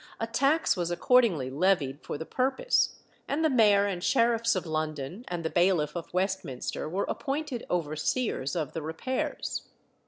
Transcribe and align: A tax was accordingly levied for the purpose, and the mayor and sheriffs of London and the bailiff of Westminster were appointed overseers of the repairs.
A 0.19 0.25
tax 0.25 0.75
was 0.75 0.89
accordingly 0.89 1.51
levied 1.51 2.01
for 2.01 2.17
the 2.17 2.25
purpose, 2.25 2.95
and 3.27 3.45
the 3.45 3.51
mayor 3.51 3.85
and 3.85 4.03
sheriffs 4.03 4.55
of 4.55 4.65
London 4.65 5.23
and 5.27 5.45
the 5.45 5.49
bailiff 5.51 5.95
of 5.95 6.11
Westminster 6.11 6.89
were 6.89 7.05
appointed 7.07 7.67
overseers 7.69 8.55
of 8.55 8.73
the 8.73 8.81
repairs. 8.81 9.67